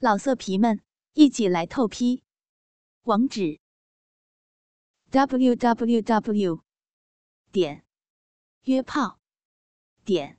[0.00, 0.80] 老色皮们，
[1.14, 2.22] 一起来透批！
[3.02, 3.58] 网址
[5.10, 6.62] ：w w w
[7.50, 7.84] 点
[8.62, 9.18] 约炮
[10.04, 10.38] 点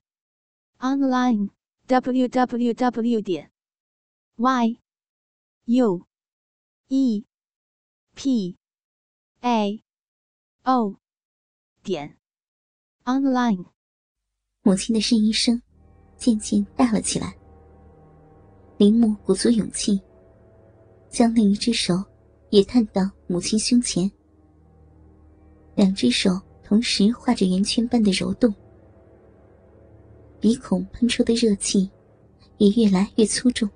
[0.78, 1.50] online
[1.88, 3.52] w w w 点
[4.38, 4.80] y
[5.66, 6.08] u
[6.88, 7.26] e
[8.16, 8.58] p
[9.42, 9.84] a
[10.64, 10.96] o
[11.84, 12.18] 点
[13.04, 13.66] online。
[14.62, 15.62] 母亲的呻吟声
[16.18, 17.39] 渐渐大了起来。
[18.80, 20.00] 铃木鼓足勇气，
[21.10, 22.02] 将另一只手
[22.50, 24.10] 也探到母亲胸前，
[25.76, 28.56] 两只手同时画着圆圈般的揉动，
[30.40, 31.92] 鼻孔喷出的热气
[32.58, 33.70] 也越来越粗重。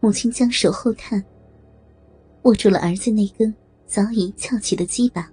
[0.00, 1.22] 母亲将手后探，
[2.44, 5.30] 握住了儿子那根早已翘起的鸡巴，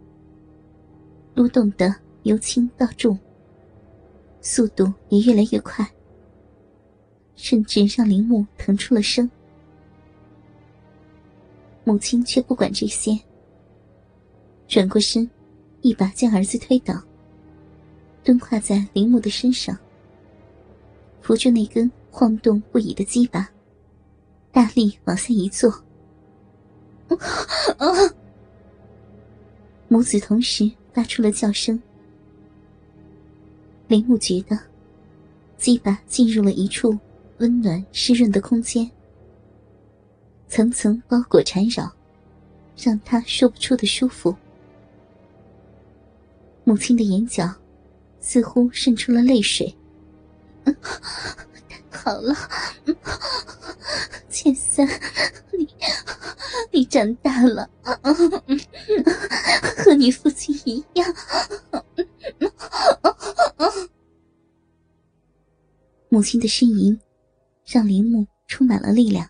[1.33, 3.17] 撸动的由轻到重，
[4.41, 5.89] 速度也越来越快。
[7.45, 9.29] 甚至让铃木疼出了声，
[11.83, 13.15] 母亲却不管这些，
[14.67, 15.29] 转过身，
[15.81, 16.99] 一把将儿子推倒，
[18.23, 19.77] 蹲跨在铃木的身上，
[21.21, 23.47] 扶住那根晃动不已的鸡巴，
[24.51, 25.71] 大力往下一坐。
[29.87, 31.79] 母子同时发出了叫声。
[33.87, 34.59] 铃木觉得，
[35.57, 36.97] 鸡巴进入了一处。
[37.39, 38.89] 温暖湿润的空间，
[40.47, 41.91] 层层包裹缠绕，
[42.77, 44.35] 让他说不出的舒服。
[46.63, 47.53] 母亲的眼角
[48.19, 49.75] 似乎渗出了泪水。
[51.89, 52.33] 太 好了，
[54.29, 54.87] 千三，
[55.57, 55.67] 你
[56.71, 57.69] 你长大了，
[59.77, 61.15] 和你父亲一样。
[66.09, 66.97] 母亲的呻吟。
[67.65, 69.27] 让铃木充满了力量，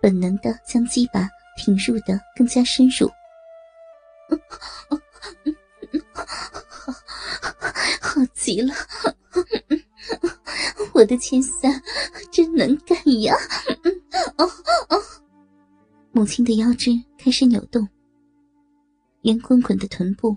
[0.00, 3.10] 本能的将鸡巴挺入的更加深入。
[4.48, 4.96] 好，
[8.00, 8.72] 好极了，
[10.94, 11.82] 我的千三
[12.30, 13.34] 真能干呀！
[16.12, 17.86] 母亲的腰肢开始扭动，
[19.22, 20.36] 圆滚滚的臀部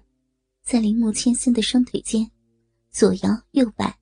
[0.63, 2.29] 在铃木千三的双腿间
[2.89, 3.95] 左摇右摆，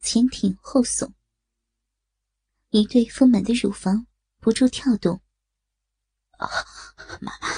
[0.00, 1.10] 前挺后耸。
[2.70, 4.06] 一对丰满的乳房
[4.38, 5.20] 不住跳动。
[6.38, 6.48] 啊，
[7.20, 7.48] 妈妈，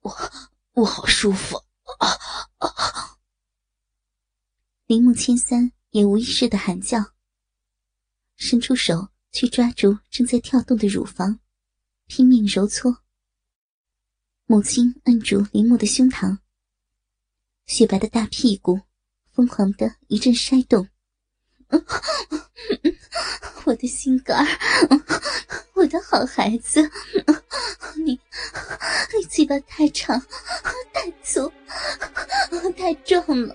[0.00, 0.16] 我
[0.74, 1.56] 我好舒服
[1.98, 2.08] 啊
[2.58, 3.18] 啊！
[4.86, 7.14] 铃木千三也无意识的喊叫，
[8.36, 11.40] 伸出手去抓住正在跳动的乳房，
[12.06, 13.02] 拼命揉搓。
[14.44, 16.38] 母亲按住铃木的胸膛，
[17.66, 18.80] 雪白的大屁股
[19.32, 20.88] 疯狂的一阵筛动。
[23.64, 24.46] 我的心肝儿，
[25.74, 26.90] 我的好孩子，
[27.96, 28.18] 你
[29.14, 30.18] 你嘴巴太长、
[30.92, 31.52] 太粗、
[32.76, 33.54] 太壮了，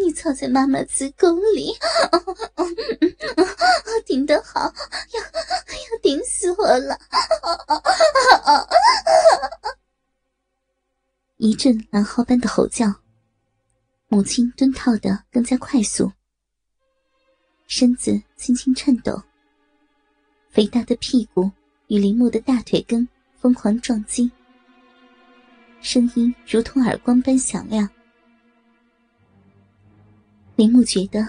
[0.00, 1.76] 你操在妈妈子宫里，
[4.04, 4.72] 顶得好，
[5.12, 6.96] 要要顶死我了！
[11.38, 12.86] 一阵狼嚎般的吼叫，
[14.16, 16.10] 母亲蹲套的更加快速。
[17.66, 19.22] 身子轻轻颤抖，
[20.48, 21.50] 肥大的屁股
[21.88, 23.06] 与铃木的大腿根
[23.38, 24.30] 疯狂撞击，
[25.82, 27.86] 声音如同耳光般响亮。
[30.54, 31.22] 铃木觉得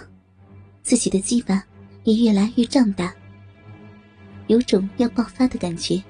[0.81, 1.61] 自己的鸡巴
[2.05, 3.13] 也越来越胀大，
[4.47, 6.01] 有种要爆发的感觉，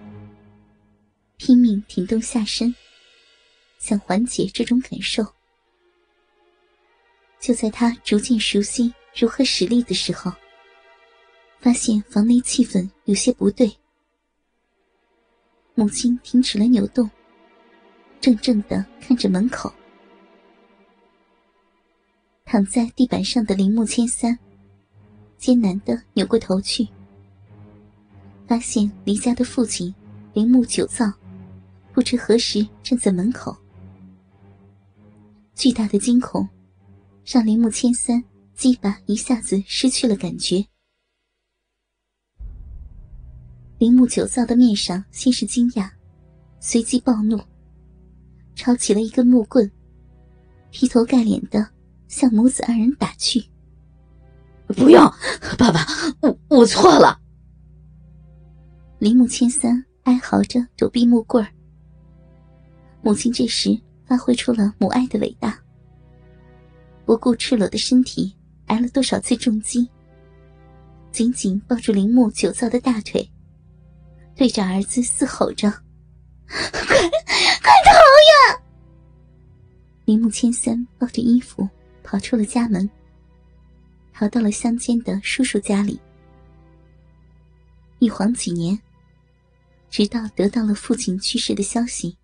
[1.38, 2.72] 拼命挺动下身，
[3.80, 5.26] 想缓解这种感受。
[7.40, 8.94] 就在他逐渐熟悉。
[9.20, 10.32] 如何使力的时候，
[11.60, 13.76] 发现房内气氛有些不对。
[15.74, 17.10] 母亲停止了扭动，
[18.22, 19.74] 怔怔的看着门口。
[22.46, 24.38] 躺在地板上的铃木千三，
[25.40, 26.88] 艰难的扭过头去，
[28.48, 29.94] 发现离家的父亲
[30.34, 31.12] 铃木久造，
[31.92, 33.58] 不知何时站在门口。
[35.56, 36.48] 巨大的惊恐，
[37.30, 38.24] 让铃木千三。
[38.56, 40.66] 鸡巴一下子失去了感觉，
[43.78, 45.92] 铃木久造的面上先是惊讶，
[46.60, 47.40] 随即暴怒，
[48.56, 49.72] 抄起了一根木棍，
[50.72, 51.70] 劈头盖脸的
[52.08, 53.46] 向母子二人打去。
[54.70, 55.08] 不要，
[55.56, 55.86] 爸爸，
[56.22, 57.22] 我我错了。
[58.98, 61.54] 铃木千三哀嚎着躲避木棍儿，
[63.04, 65.64] 母亲这时发挥出了母爱的伟大，
[67.08, 68.36] 不顾赤裸的身体。
[68.68, 69.90] 挨了多少次重击，
[71.10, 73.32] 紧紧抱住铃木久造的大腿，
[74.36, 75.72] 对着儿子嘶吼着
[76.50, 77.94] ：“快，快逃
[78.52, 78.62] 呀！”
[80.04, 81.66] 铃木千三抱着衣服
[82.04, 82.90] 跑出了家门，
[84.14, 85.98] 逃到了乡间的叔叔家里。
[88.00, 88.78] 一晃几年，
[89.90, 92.18] 直到得到了父亲去世的消息，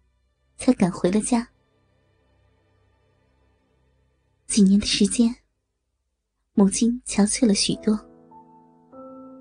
[0.57, 1.47] 才赶回了家。
[4.53, 5.35] 几年的时间，
[6.53, 7.99] 母亲憔悴了许多。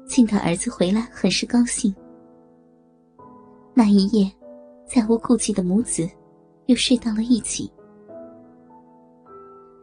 [0.06, 1.94] 见到儿子回来，很是高兴。
[3.74, 4.32] 那一夜，
[4.86, 6.08] 再无顾忌的母子
[6.64, 7.70] 又睡到了一起。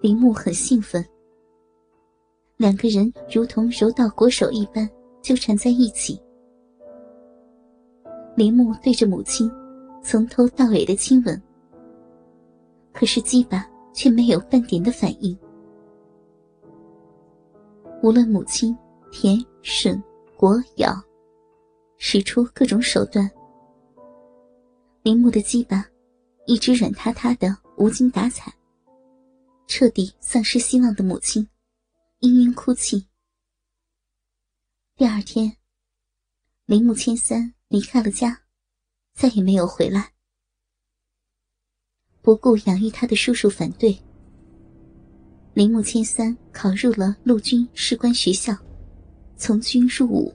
[0.02, 1.06] 铃木很兴奋，
[2.58, 4.90] 两个人如同柔道国手一般
[5.22, 6.20] 纠缠在一起。
[8.36, 9.48] 铃木对着母亲
[10.02, 11.40] 从头到尾的亲吻，
[12.92, 15.38] 可是鸡巴却没有半点的反应。
[18.04, 18.78] 无论母亲
[19.12, 20.02] 舔吮。
[20.38, 20.96] 果咬，
[21.98, 23.30] 使出各种手段。
[25.04, 25.86] 铃木的鸡巴
[26.46, 28.54] 一直软塌塌的，无精打采。
[29.68, 31.46] 彻底丧失希望的母亲，
[32.22, 33.06] 嘤嘤哭泣。
[34.96, 35.54] 第二天，
[36.66, 38.40] 铃木千三离开了家，
[39.14, 40.14] 再也没有回来。
[42.30, 43.98] 不顾养育他的叔叔反对，
[45.56, 48.56] 铃木千三考入了陆军士官学校。
[49.36, 50.31] 从军入伍，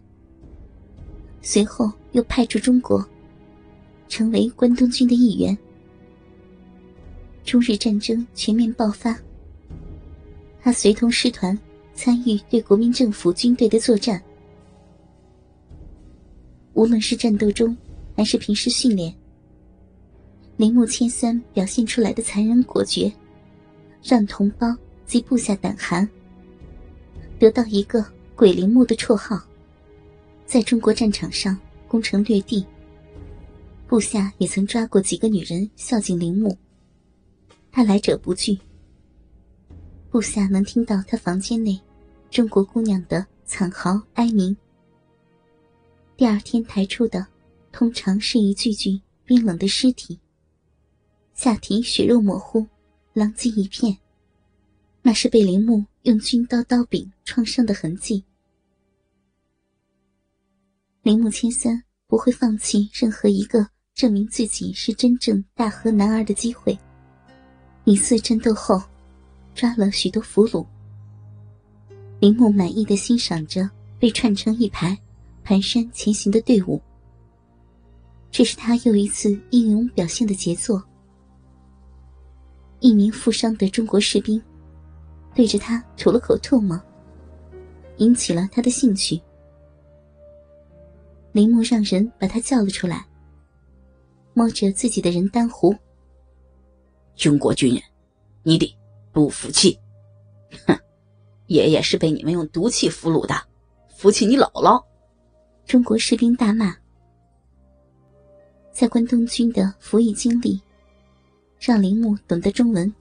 [1.41, 3.09] 随后又派驻中国，
[4.09, 5.57] 成为关东军的一员。
[7.45, 9.17] 中日战争全面爆发，
[10.61, 11.57] 他随同师团
[11.95, 14.21] 参与对国民政府军队的作战。
[16.73, 17.77] 无论是战斗中，
[18.17, 19.15] 还是平时训练，
[20.57, 23.13] 铃木千三表现出来的残忍果决，
[24.03, 26.09] 让同胞及部下胆寒，
[27.39, 28.05] 得到一个。
[28.37, 29.41] 鬼铃木的绰号，
[30.45, 31.57] 在中国战场上
[31.87, 32.67] 攻城略地。
[33.87, 36.59] 部下也曾抓过几个女人孝敬铃木，
[37.71, 38.59] 他来者不拒。
[40.11, 41.81] 部下能听到他房间内
[42.29, 44.57] 中国姑娘的惨嚎哀鸣。
[46.17, 47.25] 第二天抬出的，
[47.71, 50.19] 通常是一具具冰冷的尸体，
[51.35, 52.67] 下体血肉模糊，
[53.13, 53.99] 狼藉一片。
[55.03, 58.25] 那是被铃木用军刀刀柄创伤的痕迹。
[61.03, 66.79] 铃木千三不会放弃任何一个证明自己是真正大和男儿的机会。
[67.85, 68.83] 一次战斗后，
[69.55, 70.65] 抓了许多俘虏。
[72.21, 74.99] 铃木满意的欣赏着被串成一排、
[75.45, 76.81] 蹒跚前行的队伍。
[78.31, 80.83] 这是他又一次英勇表现的杰作。
[82.85, 84.41] 一名负伤的中国士兵。
[85.35, 86.79] 对着他吐了口唾沫，
[87.97, 89.19] 引起了他的兴趣。
[91.33, 93.07] 铃木让人把他叫了出来，
[94.35, 95.75] 摸着自己的人丹壶。
[97.17, 97.83] 中国军人，
[98.43, 98.77] 你得
[99.13, 99.81] 不服气？
[100.67, 100.79] 哼，
[101.47, 103.35] 爷爷是被你们用毒气俘虏的，
[103.97, 104.85] 服气你姥姥！
[105.65, 106.77] 中国士兵大骂。
[108.71, 110.61] 在关东军的服役经历，
[111.67, 112.93] 让铃木懂得中文。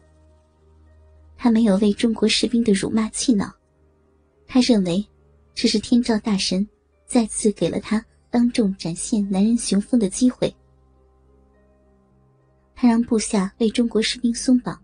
[1.36, 3.54] 他没有为中国士兵的辱骂气恼，
[4.48, 5.06] 他认为
[5.54, 6.66] 这是天照大神
[7.06, 10.56] 再次给了他当众展现男人雄风的机会。
[12.74, 14.82] 他让部下为中国士兵松绑，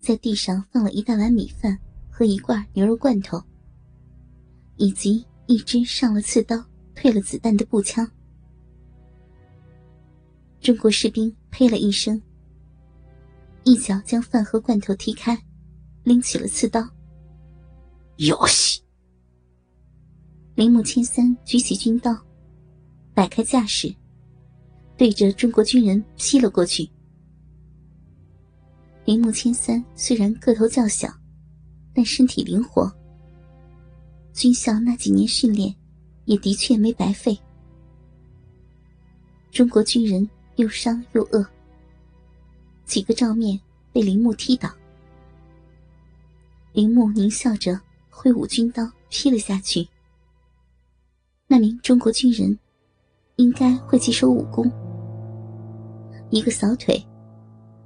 [0.00, 3.38] 在地上放了一大碗米饭和一罐牛肉罐头，
[4.76, 8.10] 以及一支上了刺刀、退了子弹的步枪。
[10.62, 12.18] 中国士兵呸了一声。
[13.68, 15.38] 一脚将饭盒罐头踢开，
[16.02, 16.80] 拎起了刺刀。
[18.16, 18.80] 哟西！
[20.54, 22.16] 铃木千三举起军刀，
[23.12, 23.94] 摆开架势，
[24.96, 26.90] 对着中国军人劈了过去。
[29.04, 31.06] 铃木千三虽然个头较小，
[31.92, 32.90] 但身体灵活。
[34.32, 35.76] 军校那几年训练，
[36.24, 37.38] 也的确没白费。
[39.50, 41.46] 中国军人又伤又饿。
[42.88, 43.60] 几个照面
[43.92, 44.70] 被铃木踢倒，
[46.72, 47.78] 铃木狞笑着
[48.08, 49.86] 挥舞军刀劈了下去。
[51.46, 52.58] 那名中国军人
[53.36, 54.72] 应该会几手武功，
[56.30, 56.98] 一个扫腿，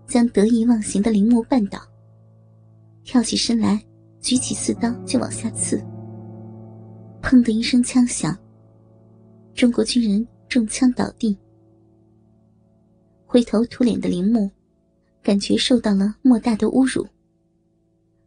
[0.07, 1.81] 将得意忘形的铃木绊倒，
[3.03, 3.85] 跳起身来，
[4.21, 5.85] 举起刺刀就往下刺。
[7.21, 8.39] 砰的一声枪响，
[9.53, 11.37] 中国军人中枪倒地，
[13.27, 14.49] 灰头土脸的铃木。
[15.23, 17.09] 感觉受到了莫大的侮辱，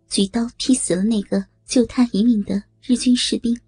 [0.08, 3.60] 举刀劈死了那个救他一命的日军士兵。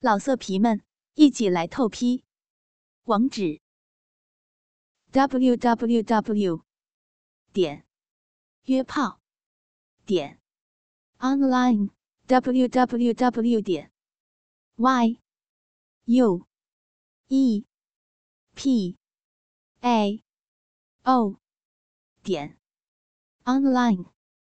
[0.00, 0.80] 老色皮们，
[1.14, 2.24] 一起来透批！
[3.04, 3.60] 网址
[5.12, 6.62] ：w w w
[7.52, 7.84] 点
[8.64, 9.20] 约炮
[10.04, 10.40] 点
[11.18, 11.90] online
[12.26, 13.92] w w w 点
[14.76, 15.20] y
[16.06, 16.46] u
[17.28, 17.64] e
[18.54, 18.96] p
[19.80, 20.24] a
[21.04, 21.36] o
[22.26, 22.58] 点
[23.44, 24.15] online。